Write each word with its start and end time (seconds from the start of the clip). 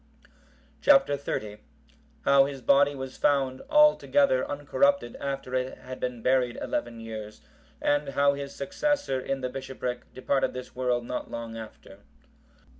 Chap. 0.81 1.05
XXX. 1.05 1.59
How 2.25 2.45
his 2.45 2.63
body 2.63 2.95
was 2.95 3.17
found 3.17 3.61
altogether 3.69 4.43
uncorrupted 4.49 5.15
after 5.17 5.53
it 5.53 5.77
had 5.77 5.99
been 5.99 6.23
buried 6.23 6.57
eleven 6.59 6.99
years; 6.99 7.41
and 7.79 8.09
how 8.09 8.33
his 8.33 8.55
successor 8.55 9.19
in 9.19 9.41
the 9.41 9.49
bishopric 9.51 10.11
departed 10.15 10.53
this 10.55 10.75
world 10.75 11.05
not 11.05 11.29
long 11.29 11.55
after. 11.55 11.99